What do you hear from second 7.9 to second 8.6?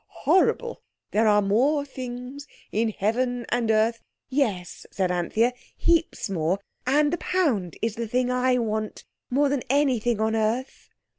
the thing I